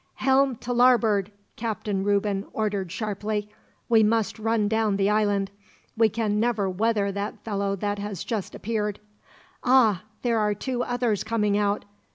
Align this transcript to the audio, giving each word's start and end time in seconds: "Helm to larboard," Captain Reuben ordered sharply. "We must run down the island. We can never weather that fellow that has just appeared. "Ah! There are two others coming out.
"Helm 0.15 0.55
to 0.55 0.73
larboard," 0.73 1.31
Captain 1.57 2.03
Reuben 2.03 2.47
ordered 2.53 2.91
sharply. 2.91 3.47
"We 3.87 4.01
must 4.01 4.39
run 4.39 4.67
down 4.67 4.95
the 4.97 5.11
island. 5.11 5.51
We 5.95 6.09
can 6.09 6.39
never 6.39 6.67
weather 6.67 7.11
that 7.11 7.37
fellow 7.43 7.75
that 7.75 7.99
has 7.99 8.23
just 8.23 8.55
appeared. 8.55 8.99
"Ah! 9.63 10.01
There 10.23 10.39
are 10.39 10.55
two 10.55 10.81
others 10.81 11.23
coming 11.23 11.55
out. 11.55 11.85